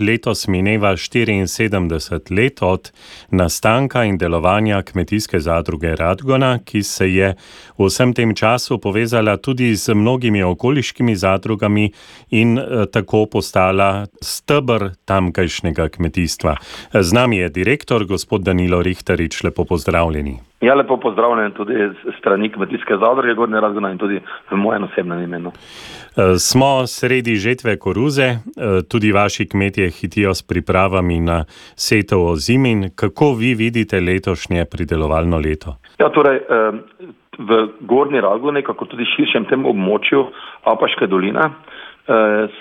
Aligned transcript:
Letos 0.00 0.46
mineva 0.48 0.92
74 0.96 2.30
let 2.30 2.62
od 2.62 2.90
nastanka 3.30 4.04
in 4.04 4.18
delovanja 4.18 4.82
kmetijske 4.82 5.40
zadruge 5.40 5.94
Radgona, 5.96 6.58
ki 6.64 6.82
se 6.82 7.08
je 7.12 7.34
v 7.78 7.86
vsem 7.86 8.14
tem 8.16 8.34
času 8.34 8.78
povezala 8.78 9.36
tudi 9.36 9.74
z 9.76 9.94
mnogimi 9.94 10.42
okoliškimi 10.42 11.16
zadrugami 11.16 11.92
in 12.30 12.58
eh, 12.58 12.86
tako 12.92 13.26
postala 13.26 14.06
stebr 14.22 14.90
tamkajšnjega 15.04 15.88
kmetijstva. 15.88 16.56
Z 16.94 17.12
nami 17.12 17.36
je 17.36 17.48
direktor, 17.48 18.04
gospod 18.04 18.42
Danilo 18.42 18.82
Rihtarič, 18.82 19.42
lepo 19.44 19.64
pozdravljeni. 19.64 20.49
Ja, 20.60 20.74
lepo 20.74 20.96
pozdravljen 20.96 21.52
tudi 21.52 21.74
strani 22.18 22.50
kmetijske 22.52 22.96
zadruge 23.00 23.34
Gorne 23.34 23.60
Razgona 23.60 23.90
in 23.90 23.98
tudi 23.98 24.20
v 24.50 24.56
mojem 24.56 24.84
osebnem 24.84 25.22
imenu. 25.22 25.52
Eh, 25.52 26.36
smo 26.36 26.86
sredi 26.86 27.34
žetve 27.34 27.78
koruze, 27.78 28.22
eh, 28.22 28.38
tudi 28.90 29.12
vaši 29.12 29.48
kmetje 29.48 29.90
hitijo 29.90 30.34
s 30.34 30.42
pripravami 30.42 31.20
na 31.20 31.44
setev 31.76 32.20
o 32.20 32.36
zimi. 32.36 32.90
Kako 32.96 33.32
vi 33.40 33.54
vidite 33.54 34.00
letošnje 34.00 34.64
pridelovalno 34.64 35.38
leto? 35.38 35.76
Ja, 35.98 36.08
torej, 36.08 36.36
eh, 36.36 36.72
v 37.38 37.68
Gorni 37.80 38.20
Razgoni, 38.20 38.62
kako 38.62 38.84
tudi 38.84 39.04
širšem 39.16 39.44
tem 39.44 39.64
območju 39.66 40.26
Apaške 40.64 41.06
doline, 41.06 41.50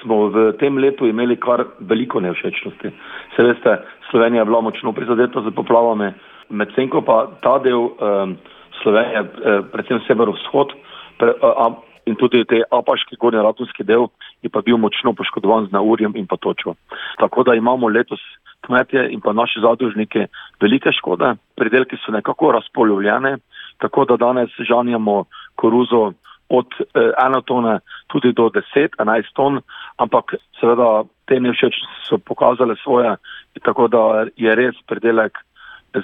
smo 0.01 0.27
v 0.29 0.51
tem 0.59 0.77
letu 0.77 1.07
imeli 1.07 1.35
kar 1.35 1.63
veliko 1.79 2.19
nevšečnosti. 2.19 2.91
Se 3.35 3.43
veste, 3.43 3.77
Slovenija 4.11 4.41
je 4.41 4.45
bila 4.45 4.61
močno 4.61 4.93
prizadeta 4.93 5.41
z 5.41 5.51
poplavami 5.55 6.11
medtem 6.49 6.89
ko 6.89 7.01
pa 7.01 7.25
ta 7.43 7.57
del 7.63 7.89
um, 7.89 8.37
Slovenije, 8.81 9.19
eh, 9.19 9.61
predvsem 9.71 9.99
severovzhod 10.07 10.73
pre, 11.19 11.33
a, 11.43 11.69
in 12.07 12.15
tudi 12.15 12.45
te 12.47 12.61
apaški 12.71 13.17
gornji 13.19 13.41
ratunski 13.43 13.83
del, 13.83 14.07
je 14.41 14.49
pa 14.49 14.61
bil 14.65 14.79
močno 14.81 15.13
poškodovan 15.13 15.67
z 15.67 15.75
naurjem 15.75 16.15
in 16.15 16.27
pa 16.27 16.37
točo. 16.37 16.75
Tako 17.19 17.43
da 17.43 17.57
imamo 17.57 17.89
letos 17.89 18.21
kmetje 18.65 19.09
in 19.13 19.21
pa 19.21 19.33
naši 19.33 19.61
zadružniki 19.63 20.25
velike 20.61 20.91
škode, 20.95 21.35
pridelki 21.55 21.99
so 21.99 22.11
nekako 22.11 22.51
razpolovljene, 22.51 23.37
tako 23.77 24.05
da 24.05 24.17
danes 24.17 24.49
žanjamo 24.69 25.25
koruzo 25.55 26.13
od 26.49 26.65
eh, 26.79 27.11
eno 27.25 27.41
tone 27.41 27.79
tudi 28.07 28.33
do 28.33 28.49
10-11 28.49 29.33
ton, 29.35 29.61
ampak 29.97 30.35
seveda 30.59 31.03
te 31.25 31.39
nevšečnosti 31.39 32.07
so 32.09 32.17
pokazale 32.17 32.75
svoje, 32.83 33.15
tako 33.63 33.87
da 33.87 34.25
je 34.35 34.55
res 34.55 34.75
pridelek 34.87 35.37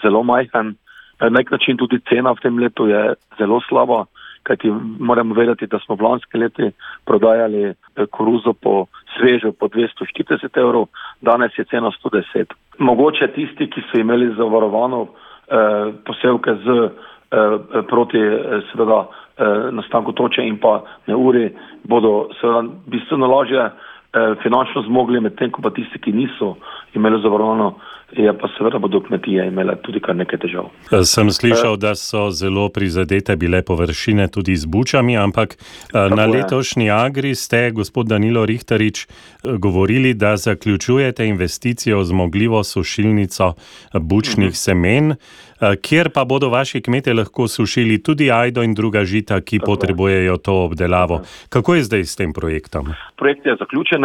zelo 0.04 0.24
majhen. 0.24 0.76
Na 1.22 1.30
nek 1.30 1.52
način 1.52 1.78
tudi 1.78 2.00
cena 2.10 2.32
v 2.32 2.42
tem 2.44 2.60
letu 2.60 2.88
je 2.88 3.14
zelo 3.38 3.62
slaba, 3.70 4.06
kajti 4.44 4.72
moramo 5.00 5.34
vedeti, 5.36 5.68
da 5.68 5.80
smo 5.80 5.96
v 5.96 6.02
lanskem 6.02 6.42
letu 6.42 6.72
prodajali 7.06 7.64
eh, 7.64 7.76
koruzo 8.12 8.54
po 8.54 8.86
svežu 9.18 9.52
po 9.52 9.68
240 9.68 10.60
evrov, 10.60 10.88
danes 11.22 11.58
je 11.58 11.66
cena 11.66 11.92
110. 12.04 12.54
Mogoče 12.78 13.28
tisti, 13.36 13.70
ki 13.70 13.82
so 13.90 14.00
imeli 14.00 14.34
zavarovano 14.38 15.08
eh, 15.08 15.94
posevke 16.06 16.56
z 16.66 16.68
eh, 16.86 17.84
proti 17.90 18.20
eh, 18.20 18.62
seveda 18.72 19.00
eh, 19.06 19.72
nastanku 19.72 20.12
toče 20.12 20.44
in 20.44 20.60
pa 20.60 20.82
neuri, 21.08 21.50
bodo 21.84 22.30
seveda 22.42 22.68
bistveno 22.92 23.28
lažje 23.28 23.66
eh, 23.66 24.36
finančno 24.44 24.82
zmogli, 24.82 25.20
medtem 25.20 25.52
ko 25.52 25.62
pa 25.62 25.70
tisti, 25.70 26.00
ki 26.00 26.12
niso 26.12 26.56
imeli 26.94 27.22
zavarovano 27.24 27.76
je 28.24 28.38
pa 28.38 28.48
seveda 28.58 28.78
bodo 28.78 29.02
kmetije 29.02 29.48
imele 29.48 29.76
tudi 29.82 30.00
kar 30.00 30.16
nekaj 30.16 30.40
težav. 30.40 30.70
Sem 31.04 31.32
slišal, 31.32 31.78
da 31.78 31.96
so 31.96 32.30
zelo 32.32 32.70
prizadete 32.70 33.36
bile 33.36 33.62
površine 33.62 34.28
tudi 34.28 34.56
z 34.56 34.66
bučami, 34.66 35.18
ampak 35.18 35.54
eh, 35.54 35.58
Tako 35.92 36.16
na 36.16 36.26
letošnji 36.26 36.90
agri 36.92 37.36
ste, 37.36 37.72
gospod 37.72 38.08
Danilo 38.08 38.46
Rihtarič, 38.46 39.06
eh, 39.06 39.58
govorili, 39.58 40.14
da 40.14 40.38
zaključujete 40.38 41.28
investicijo 41.28 42.00
v 42.00 42.06
zmogljivo 42.06 42.64
sušilnico 42.64 43.54
bučnih 43.94 44.48
mhm. 44.48 44.60
semen, 44.66 45.12
eh, 45.12 45.76
kjer 45.82 46.10
pa 46.10 46.26
bodo 46.26 46.50
vaši 46.50 46.82
kmete 46.82 47.14
lahko 47.14 47.48
sušili 47.48 48.04
tudi 48.04 48.32
ajdo 48.32 48.64
in 48.64 48.74
druga 48.74 49.04
žita, 49.06 49.42
ki 49.42 49.60
Tako 49.60 49.72
potrebujejo 49.72 50.34
je. 50.34 50.44
to 50.44 50.54
obdelavo. 50.64 51.22
Kako 51.50 51.76
je 51.76 51.84
zdaj 51.84 52.04
s 52.06 52.16
tem 52.16 52.34
projektom? 52.34 52.94
Projekt 53.18 53.46
je 53.46 53.56
zaključen, 53.60 54.02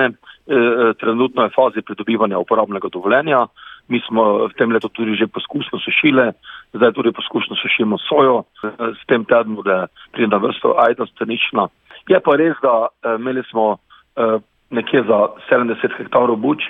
trenutno 1.00 1.42
je 1.42 1.48
v 1.48 1.52
fazi 1.54 1.82
pridobivanja 1.82 2.38
uporabnega 2.38 2.88
dovoljenja. 2.92 3.46
Mi 3.90 3.98
smo 4.06 4.46
v 4.46 4.54
tem 4.54 4.70
letu 4.70 4.88
tudi 4.94 5.18
že 5.18 5.26
poskusno 5.26 5.78
sušili, 5.82 6.30
zdaj 6.74 6.92
tudi 6.94 7.10
poskusno 7.12 7.56
sušimo 7.58 7.98
sojo, 7.98 8.44
s 8.78 9.02
tem 9.10 9.24
tednom, 9.26 9.64
da 9.66 9.90
pride 10.14 10.30
na 10.30 10.38
vrsto 10.38 10.76
ajda 10.78 11.06
stranična. 11.10 11.66
Je 12.08 12.20
pa 12.20 12.36
res, 12.38 12.54
da 12.62 12.86
eh, 12.86 13.18
imeli 13.18 13.42
smo 13.50 13.76
eh, 14.16 14.38
nekje 14.70 15.02
za 15.10 15.18
70 15.50 15.98
hektarov 15.98 16.38
buč, 16.38 16.62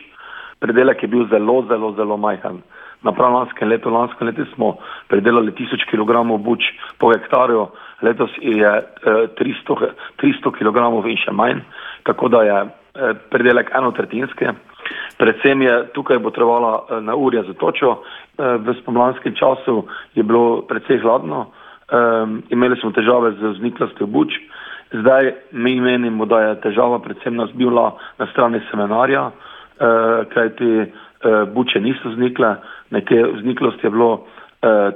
predelek 0.61 1.03
je 1.03 1.09
bil 1.09 1.29
zelo, 1.29 1.63
zelo, 1.69 1.93
zelo 1.93 2.17
majhen. 2.17 2.63
Na 3.03 3.13
prav 3.13 3.33
lanskem 3.33 3.69
letu, 3.69 3.93
lanskem 3.93 4.29
letu 4.29 4.45
smo 4.55 4.77
predelali 5.09 5.53
1000 5.53 5.85
kg 5.89 6.25
buč 6.45 6.65
po 6.99 7.13
hektarju, 7.13 7.69
letos 8.03 8.31
je 8.41 8.73
300, 9.41 9.93
300 10.21 10.53
kg 10.57 11.09
in 11.09 11.17
še 11.17 11.33
manj, 11.33 11.63
tako 12.05 12.29
da 12.29 12.43
je 12.45 12.59
predelek 13.33 13.73
enotretinski. 13.73 14.53
Predvsem 15.21 15.63
je 15.63 15.75
tukaj 15.93 16.19
potrebovala 16.25 16.73
eh, 16.89 17.01
na 17.01 17.15
urja 17.15 17.43
za 17.43 17.53
točo. 17.53 18.01
Eh, 18.01 18.57
v 18.57 18.75
spomlanskem 18.81 19.35
času 19.37 19.85
je 20.15 20.23
bilo 20.25 20.63
precej 20.65 20.99
hladno, 21.05 21.47
um, 21.93 22.43
imeli 22.49 22.77
smo 22.81 22.91
težave 22.91 23.33
z 23.37 23.53
vzniklostjo 23.53 24.07
buč. 24.07 24.33
Zdaj 24.93 25.35
mi 25.53 25.81
menimo, 25.81 26.25
da 26.27 26.41
je 26.41 26.61
težava 26.61 26.99
predvsem 26.99 27.37
nas 27.37 27.51
bila 27.55 27.93
na 28.19 28.27
strani 28.33 28.63
seminarja, 28.71 29.27
uh, 29.29 30.25
kajti 30.33 30.71
uh, 30.81 30.89
buče 31.53 31.81
niso 31.81 32.15
vznikle, 32.15 32.57
nekje 32.91 33.27
vzniklost 33.37 33.85
je 33.85 33.91
bilo 33.91 34.13
uh, 34.15 34.25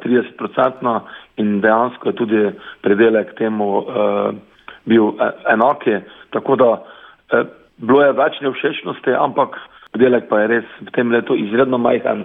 30% 0.02 1.00
in 1.36 1.60
dejansko 1.60 2.08
je 2.08 2.16
tudi 2.16 2.42
predelek 2.82 3.34
temu 3.38 3.78
uh, 3.78 4.32
bil 4.84 5.12
enake. 5.52 6.00
Tako 6.30 6.56
da 6.56 6.70
uh, 6.72 7.46
bilo 7.76 8.02
je 8.02 8.12
več 8.12 8.40
nevšečnosti, 8.40 9.14
ampak 9.14 9.58
Pridelek 9.94 10.26
pa 10.28 10.42
je 10.42 10.50
res 10.56 10.70
v 10.82 10.90
tem 10.90 11.12
letu 11.14 11.36
izredno 11.38 11.78
majhen, 11.78 12.24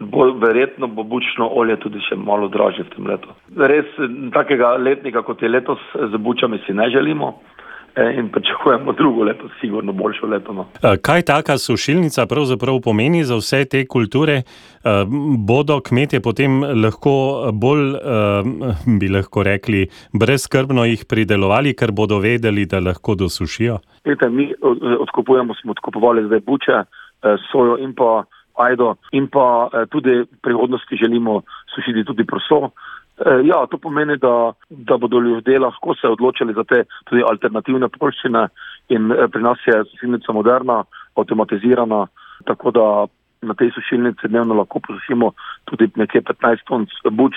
bolj 0.00 0.34
verjetno 0.42 0.88
bo 0.92 1.02
bučno 1.02 1.48
olje 1.48 1.78
tudi 1.80 2.02
še 2.04 2.18
malo 2.20 2.50
dražje 2.52 2.84
v 2.84 2.92
tem 2.92 3.06
letu. 3.08 3.36
Res 3.56 3.88
takega 4.36 4.76
letnika, 4.76 5.24
kot 5.24 5.42
je 5.42 5.48
letos 5.48 5.80
z 5.96 6.20
bučami, 6.20 6.60
si 6.66 6.76
ne 6.76 6.90
želimo. 6.92 7.38
E, 7.96 8.14
in 8.18 8.28
pričakujemo 8.28 8.92
drugo 8.92 9.24
leto, 9.24 9.48
sigurno 9.60 9.92
boljšo 9.92 10.26
leto. 10.26 10.52
No. 10.52 10.66
Kaj 11.02 11.22
taka 11.22 11.58
sušilnica 11.58 12.26
pravzaprav 12.26 12.80
pomeni 12.84 13.24
za 13.24 13.38
vse 13.40 13.64
te 13.64 13.86
kulture? 13.86 14.42
Bodo 15.48 15.80
kmetje 15.80 16.20
potem 16.20 16.60
lahko 16.84 17.14
bolj, 17.52 17.94
bi 19.00 19.08
lahko 19.08 19.42
rekli, 19.42 19.86
brezkrbno 20.12 20.84
jih 20.84 21.06
pridelovali, 21.08 21.72
ker 21.72 21.92
bodo 21.92 22.20
vedeli, 22.20 22.66
da 22.66 22.84
lahko 22.84 23.14
dosušijo? 23.14 23.78
Vete, 24.04 24.28
mi 24.28 24.52
odkupujemo, 25.00 25.54
smo 25.54 25.72
odkupovali 25.72 26.26
zdaj 26.28 26.44
buče, 26.46 26.82
sojo 27.50 27.76
in 27.78 27.94
pa 27.94 28.24
ajdo 28.56 28.96
in 29.12 29.28
pa 29.28 29.68
eh, 29.72 29.86
tudi 29.90 30.24
prihodnosti 30.42 30.96
želimo 30.96 31.42
sušiti 31.74 32.04
tudi 32.04 32.24
proso. 32.26 32.70
Eh, 33.16 33.40
ja, 33.44 33.66
to 33.70 33.78
pomeni, 33.78 34.16
da, 34.16 34.52
da 34.70 34.96
bodo 34.96 35.20
ljudje 35.20 35.58
lahko 35.58 35.94
se 35.94 36.08
odločili 36.08 36.54
za 36.54 36.64
te 36.64 36.84
tudi 37.04 37.22
alternativne 37.30 37.88
polščine 37.88 38.48
in 38.88 39.12
pri 39.32 39.42
nas 39.42 39.58
je 39.66 39.84
sušilnica 39.90 40.32
moderna, 40.32 40.84
avtomatizirana, 41.16 42.06
tako 42.44 42.70
da 42.70 43.06
na 43.42 43.54
tej 43.54 43.70
sušilnici 43.70 44.28
dnevno 44.28 44.54
lahko 44.54 44.80
posušimo 44.80 45.32
tudi 45.64 45.88
nekje 45.96 46.22
15 46.22 46.64
ton 46.66 46.86
buč, 47.10 47.34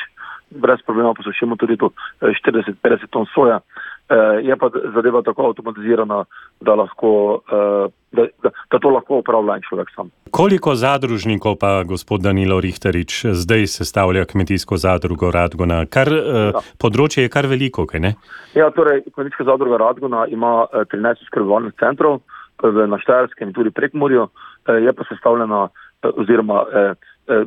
brez 0.50 0.82
problema 0.86 1.14
posušimo 1.14 1.56
tudi 1.56 1.76
do 1.76 1.90
40-50 2.22 3.08
ton 3.10 3.26
soja. 3.34 3.60
Uh, 4.10 4.42
je 4.42 4.56
pa 4.58 4.70
zadeva 4.94 5.22
tako 5.22 5.46
avtomatizirana, 5.52 6.24
da, 6.62 6.74
lahko, 6.76 7.10
uh, 7.46 7.92
da, 8.12 8.26
da, 8.44 8.50
da 8.72 8.80
to 8.80 8.90
lahko 8.90 9.20
upravlja 9.22 9.60
en 9.60 9.66
človek 9.70 9.92
sam. 9.96 10.10
Koliko 10.32 10.74
zadružnikov 10.76 11.60
pa 11.62 11.84
gospod 11.84 12.22
Danilo 12.26 12.58
Rihtarič 12.62 13.26
zdaj 13.26 13.68
sestavlja 13.68 14.26
kmetijsko 14.26 14.78
zadrugo 14.78 15.30
Radgona? 15.32 15.84
Kar, 15.86 16.10
uh, 16.10 16.40
ja. 16.56 16.64
Področje 16.82 17.28
je 17.28 17.34
kar 17.34 17.46
veliko, 17.52 17.86
kaj 17.86 18.02
ne? 18.02 18.16
Ja, 18.58 18.72
torej 18.74 19.04
kmetijska 19.14 19.46
zadruga 19.46 19.78
Radgona 19.78 20.26
ima 20.26 20.66
uh, 20.66 20.90
13 20.90 21.30
skrbovalnih 21.30 21.78
centrov 21.78 22.22
na 22.60 22.98
Štajerskem 23.00 23.48
in 23.48 23.54
tudi 23.56 23.72
prek 23.72 23.94
Morju, 23.96 24.26
je 24.68 24.92
pa 24.92 25.06
sestavljena 25.08 25.70
oziroma 26.04 26.66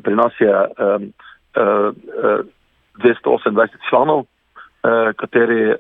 pri 0.03 0.15
nas 0.15 0.33
je 0.41 0.49
uh, 0.49 1.03
uh, 1.59 1.93
uh, 1.93 2.41
228 3.03 3.69
članov, 3.91 4.25
kateri 5.17 5.75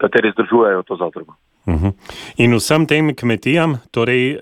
kateri 0.00 0.32
združujejo 0.34 0.82
to 0.88 0.96
zadrugo. 0.96 1.36
Uhum. 1.66 1.92
In 2.40 2.56
vsem 2.56 2.86
tem 2.88 3.12
kmetijam, 3.14 3.76
torej 3.92 4.34
uh, 4.34 4.40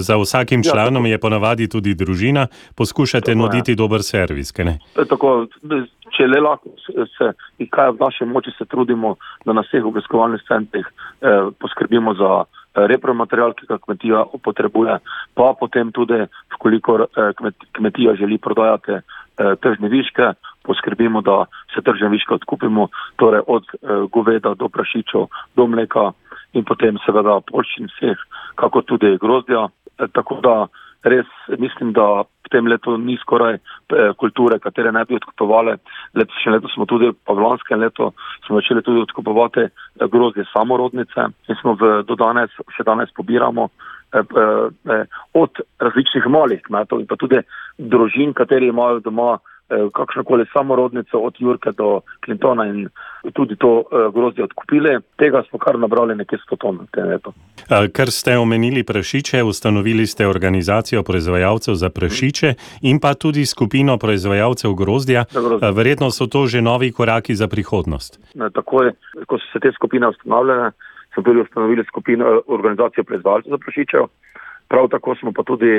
za 0.00 0.16
vsakim 0.16 0.64
ja, 0.64 0.72
članom 0.72 1.06
ja, 1.06 1.12
je 1.12 1.18
ponavadi 1.20 1.68
tudi 1.68 1.94
družina, 1.94 2.46
poskušate 2.76 3.32
tako, 3.32 3.38
nuditi 3.38 3.76
ja. 3.76 3.76
dober 3.76 4.02
servis. 4.02 4.52
Tako, 4.52 5.34
če 6.16 6.26
le 6.26 6.40
lahko 6.40 6.72
se 7.18 7.32
in 7.60 7.68
kaj 7.68 7.92
v 7.92 8.00
naši 8.00 8.24
moči 8.24 8.54
se 8.56 8.64
trudimo, 8.64 9.16
da 9.44 9.52
na 9.52 9.64
vseh 9.66 9.84
obiskovalnih 9.84 10.40
centrih 10.48 10.86
eh, 10.86 11.52
poskrbimo 11.60 12.16
za 12.16 12.44
repromaterial, 12.70 13.52
ki 13.58 13.66
ga 13.66 13.80
kmetija 13.82 14.24
potrebuje, 14.44 15.00
pa 15.34 15.54
potem 15.58 15.90
tudi, 15.92 16.22
koliko 16.62 17.00
kmetija 17.76 18.14
želi 18.14 18.38
prodajati 18.38 19.00
tržne 19.60 19.88
viške, 19.88 20.32
poskrbimo, 20.66 21.22
da 21.24 21.44
se 21.74 21.82
tržne 21.82 22.08
viške 22.12 22.34
odkupimo, 22.34 22.88
torej 23.16 23.42
od 23.46 23.64
goveda 24.12 24.54
do 24.54 24.68
prašičev, 24.68 25.26
do 25.56 25.66
mleka 25.66 26.10
in 26.52 26.64
potem 26.64 26.98
seveda 27.06 27.40
polščin 27.50 27.88
vseh, 27.94 28.18
kako 28.60 28.82
tudi 28.82 29.16
grozdja. 29.22 29.68
Tako 30.12 30.40
da 30.44 30.54
res 31.04 31.28
mislim, 31.58 31.92
da 31.92 32.24
v 32.24 32.50
tem 32.52 32.66
letu 32.68 32.96
ni 32.98 33.16
skoraj 33.22 33.56
eh, 33.56 33.60
kulture, 34.20 34.58
katere 34.60 34.92
ne 34.92 35.04
bi 35.08 35.16
odkupovali. 35.16 35.76
Letošnje 36.14 36.52
leto 36.52 36.68
smo 36.74 36.86
tudi, 36.86 37.12
pa 37.24 37.32
v 37.32 37.44
lanskem 37.44 37.80
letu 37.80 38.10
smo 38.46 38.60
začeli 38.60 38.82
tudi 38.82 39.00
odkupovati 39.06 39.64
eh, 39.68 39.70
grozdje 40.10 40.44
samorodnice 40.52 41.30
in 41.48 41.60
smo 41.62 41.76
v, 41.80 42.02
do 42.04 42.16
danes, 42.20 42.52
še 42.76 42.84
danes 42.84 43.12
pobiramo 43.16 43.68
eh, 43.68 44.20
eh, 44.20 45.04
od 45.34 45.62
različnih 45.80 46.28
malih 46.28 46.60
kmetov 46.66 47.00
in 47.00 47.08
pa 47.08 47.16
tudi 47.16 47.40
družin, 47.78 48.34
kateri 48.36 48.68
imajo 48.68 49.00
doma 49.00 49.38
Eh, 49.70 49.88
kakšno 49.94 50.24
koli 50.24 50.44
samorodnico 50.52 51.18
od 51.18 51.34
Jurka 51.38 51.70
do 51.70 52.00
Clintona 52.24 52.66
in 52.66 52.88
tudi 53.32 53.56
to 53.56 53.84
eh, 53.86 54.10
grozdje 54.14 54.44
odkupili. 54.44 54.98
Tega 55.16 55.42
smo 55.48 55.58
kar 55.58 55.78
nabrali 55.78 56.14
nekaj 56.14 56.38
100 56.50 56.56
ton 56.58 56.78
v 56.82 56.86
tem 56.90 57.06
letu. 57.06 57.32
Ker 57.94 58.10
ste 58.10 58.34
omenili 58.38 58.82
prašiče, 58.82 59.42
ustanovili 59.42 60.06
ste 60.06 60.26
organizacijo 60.26 61.02
proizvajalcev 61.02 61.74
za 61.74 61.90
prašiče 61.90 62.54
in 62.82 62.98
pa 63.00 63.14
tudi 63.14 63.46
skupino 63.46 63.98
proizvajalcev 63.98 64.74
grozdja. 64.74 65.24
grozdja. 65.32 65.70
Verjetno 65.70 66.10
so 66.10 66.26
to 66.26 66.46
že 66.46 66.62
novi 66.62 66.92
koraki 66.92 67.34
za 67.34 67.48
prihodnost. 67.48 68.18
Takoj, 68.54 68.90
ko 69.26 69.38
so 69.38 69.46
se 69.52 69.60
te 69.60 69.72
skupine 69.72 70.08
ustanovljene, 70.08 70.70
smo 71.14 71.22
tudi 71.22 71.40
ustanovili 71.40 71.84
skupino 71.84 72.26
eh, 72.26 72.38
organizacijo 72.46 73.04
proizvajalcev 73.04 73.50
za 73.50 73.58
prašiče. 73.58 73.98
Prav 74.70 74.88
tako 74.88 75.14
smo 75.18 75.32
pa 75.34 75.42
tudi, 75.42 75.70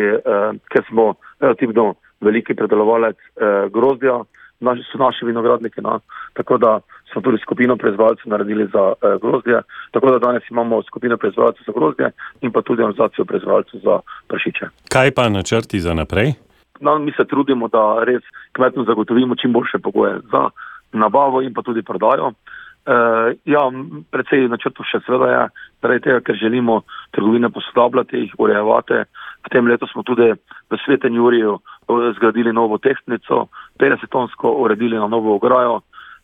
ker 0.72 0.84
smo 0.90 1.14
relativno 1.40 1.94
veliki 2.22 2.56
predelovalec 2.56 3.18
eh, 3.18 3.70
grozdja, 3.74 4.24
naši, 4.60 4.84
so 4.92 4.98
naši 4.98 5.26
vinogradniki. 5.26 5.82
No? 5.82 6.00
Tako 6.34 6.58
da 6.58 6.80
smo 7.12 7.22
tudi 7.22 7.38
skupino 7.42 7.78
proizvajalcev 7.78 8.30
naredili 8.30 8.68
za 8.74 8.94
eh, 8.94 9.18
grozdje. 9.22 9.62
Tako 9.92 10.12
da 10.12 10.20
danes 10.20 10.44
imamo 10.52 10.84
skupino 10.84 11.18
proizvajalcev 11.18 11.64
za 11.66 11.74
grozdje 11.76 12.12
in 12.42 12.52
pa 12.52 12.62
tudi 12.62 12.84
organizacijo 12.84 13.26
proizvajalcev 13.26 13.80
za 13.84 14.00
prašiče. 14.28 14.66
Kaj 14.90 15.12
pa 15.12 15.30
načrti 15.30 15.80
za 15.80 15.94
naprej? 15.94 16.34
No, 16.80 17.00
mi 17.00 17.12
se 17.12 17.26
trudimo, 17.26 17.68
da 17.68 18.04
res 18.04 18.24
kmetom 18.52 18.86
zagotovimo 18.86 19.36
čim 19.36 19.54
boljše 19.54 19.80
pogoje 19.80 20.20
za 20.32 20.50
nabavo 20.94 21.42
in 21.42 21.54
pa 21.54 21.62
tudi 21.62 21.82
prodajo. 21.82 22.32
Uh, 22.82 23.38
ja, 23.46 23.62
predvsej 24.10 24.48
načrtov 24.50 24.88
še 24.90 25.04
seveda 25.06 25.28
je, 25.30 25.42
zaradi 25.86 26.02
tega, 26.02 26.22
ker 26.26 26.38
želimo 26.40 26.80
trgovine 27.14 27.52
posodabljati, 27.54 28.24
jih 28.26 28.34
urejevati. 28.42 29.04
V 29.46 29.52
tem 29.54 29.70
letu 29.70 29.86
smo 29.92 30.02
tudi 30.02 30.32
v 30.34 30.80
Svetem 30.82 31.14
Juriju 31.14 31.60
uh, 31.60 32.08
zgradili 32.18 32.54
novo 32.54 32.82
tehtnico, 32.82 33.52
50-tonsko 33.78 34.56
uredili 34.66 34.98
na 34.98 35.06
novo 35.06 35.38
ograjo. 35.38 35.82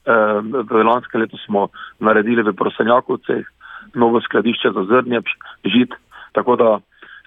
Uh, 0.07 0.41
v 0.41 0.81
lanskem 0.81 1.21
letu 1.21 1.37
smo 1.45 1.67
naredili 2.01 2.41
v 2.41 2.55
Prosenjakovceh 2.57 3.45
novo 3.93 4.21
skladišče 4.25 4.73
za 4.73 4.83
zrnje, 4.89 5.21
žit. 5.61 5.93
Tako 6.33 6.55
da 6.57 6.69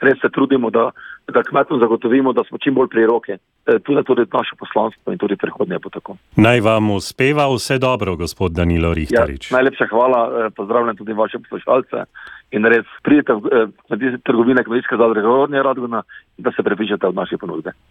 res 0.03 0.19
se 0.19 0.31
trudimo, 0.35 0.71
da, 0.75 0.91
da 1.31 1.43
kmetom 1.47 1.79
zagotovimo, 1.79 2.33
da 2.33 2.43
smo 2.49 2.59
čim 2.59 2.75
bolj 2.75 2.91
pri 2.91 3.07
roke. 3.07 3.39
E, 3.71 3.79
tudi, 3.79 4.03
tudi 4.05 4.23
naše 4.33 4.57
poslanstvo 4.59 5.13
in 5.13 5.19
tudi 5.19 5.37
prihodnje 5.37 5.79
bo 5.79 5.91
tako. 5.91 6.17
Naj 6.37 6.61
vam 6.61 6.91
uspeva 6.91 7.47
vse 7.55 7.79
dobro, 7.79 8.17
gospod 8.17 8.53
Danilo 8.53 8.95
Rihtarič. 8.95 9.51
Ja, 9.51 9.57
najlepša 9.57 9.87
hvala, 9.91 10.21
e, 10.47 10.51
pozdravljam 10.51 10.97
tudi 10.97 11.13
vaše 11.13 11.39
poslušalce 11.39 12.05
in 12.51 12.67
res 12.67 12.87
pridite 13.03 13.33
v 13.33 13.71
e, 13.95 14.19
trgovine, 14.27 14.65
kmetijske 14.65 14.97
zadruge, 14.97 15.21
rodnje 15.21 15.63
radguna, 15.63 16.03
da 16.39 16.53
se 16.57 16.63
prepišete 16.63 17.07
od 17.07 17.15
naše 17.15 17.39
ponudbe. 17.39 17.73